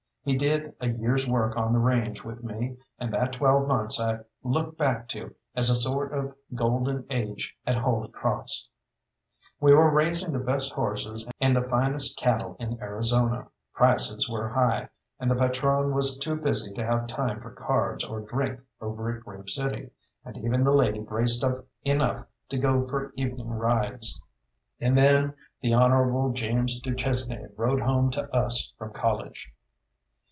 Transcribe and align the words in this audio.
He 0.23 0.37
did 0.37 0.75
a 0.79 0.87
year's 0.87 1.27
work 1.27 1.57
on 1.57 1.73
the 1.73 1.79
range 1.79 2.23
with 2.23 2.43
me, 2.43 2.77
and 2.99 3.11
that 3.11 3.33
twelve 3.33 3.67
months 3.67 3.99
I 3.99 4.19
look 4.43 4.77
back 4.77 5.07
to 5.07 5.33
as 5.55 5.71
a 5.71 5.75
sort 5.75 6.13
of 6.13 6.35
golden 6.53 7.07
age 7.09 7.57
at 7.65 7.73
Holy 7.73 8.07
Cross. 8.09 8.67
We 9.59 9.73
were 9.73 9.89
raising 9.89 10.31
the 10.31 10.37
best 10.37 10.73
horses 10.73 11.27
and 11.39 11.55
the 11.55 11.63
finest 11.63 12.19
cattle 12.19 12.55
in 12.59 12.79
Arizona; 12.79 13.47
prices 13.73 14.29
were 14.29 14.47
high, 14.49 14.89
and 15.19 15.31
the 15.31 15.33
patrone 15.33 15.95
was 15.95 16.19
too 16.19 16.35
busy 16.35 16.71
to 16.73 16.85
have 16.85 17.07
time 17.07 17.41
for 17.41 17.49
cards 17.53 18.05
or 18.05 18.19
drink 18.21 18.59
over 18.79 19.17
at 19.17 19.23
Grave 19.23 19.49
City; 19.49 19.89
and 20.23 20.37
even 20.37 20.63
the 20.63 20.69
lady 20.71 20.99
braced 20.99 21.43
up 21.43 21.65
enough 21.83 22.23
to 22.49 22.59
go 22.59 22.79
for 22.81 23.11
evening 23.15 23.49
rides. 23.49 24.21
And 24.79 24.95
then 24.95 25.33
the 25.61 25.73
Honourable 25.73 26.31
James 26.33 26.79
du 26.79 26.93
Chesnay 26.93 27.47
rode 27.57 27.79
home 27.81 28.11
to 28.11 28.29
us 28.31 28.71
from 28.77 28.93
college. 28.93 29.51